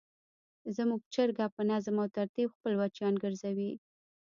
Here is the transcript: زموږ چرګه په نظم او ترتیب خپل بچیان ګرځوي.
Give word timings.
زموږ 0.75 1.01
چرګه 1.13 1.45
په 1.55 1.61
نظم 1.69 1.95
او 2.01 2.07
ترتیب 2.17 2.47
خپل 2.55 2.71
بچیان 2.81 3.13
ګرځوي. 3.23 3.71